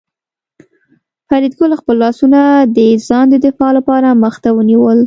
فریدګل 1.27 1.71
خپل 1.79 1.95
لاسونه 2.03 2.39
د 2.77 2.79
ځان 3.07 3.25
د 3.29 3.35
دفاع 3.45 3.71
لپاره 3.77 4.19
مخ 4.23 4.35
ته 4.43 4.49
ونیول 4.57 4.97